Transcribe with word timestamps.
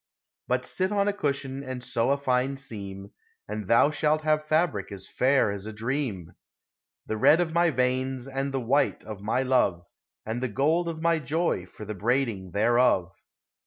But 0.47 0.65
sit 0.65 0.91
on 0.91 1.07
a 1.07 1.13
cushion 1.13 1.61
and 1.63 1.83
sew 1.83 2.09
a 2.09 2.17
fine 2.17 2.57
seam, 2.57 3.11
And 3.47 3.67
thou 3.67 3.91
shalt 3.91 4.21
have 4.23 4.47
fabric 4.47 4.91
as 4.91 5.07
fair 5.07 5.51
as 5.51 5.67
a 5.67 5.71
dream, 5.73 6.33
The 7.05 7.17
red 7.17 7.39
of 7.39 7.53
my 7.53 7.69
veins, 7.69 8.27
and 8.27 8.51
the 8.51 8.59
white 8.61 9.03
of 9.03 9.21
my 9.21 9.43
love, 9.43 9.85
And 10.25 10.41
the 10.41 10.47
gold 10.47 10.87
of 10.87 11.03
my 11.03 11.19
joy 11.19 11.67
for 11.67 11.85
the 11.85 11.93
braiding 11.93 12.49
thereof. 12.49 13.15